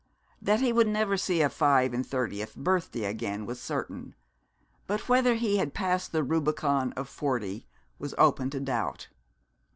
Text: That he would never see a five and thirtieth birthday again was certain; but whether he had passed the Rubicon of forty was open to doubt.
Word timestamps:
That 0.41 0.61
he 0.61 0.73
would 0.73 0.87
never 0.87 1.15
see 1.15 1.43
a 1.43 1.49
five 1.51 1.93
and 1.93 2.03
thirtieth 2.03 2.55
birthday 2.55 3.03
again 3.03 3.45
was 3.45 3.61
certain; 3.61 4.15
but 4.87 5.07
whether 5.07 5.35
he 5.35 5.57
had 5.57 5.75
passed 5.75 6.11
the 6.11 6.23
Rubicon 6.23 6.91
of 6.93 7.07
forty 7.07 7.67
was 7.99 8.15
open 8.17 8.49
to 8.49 8.59
doubt. 8.59 9.09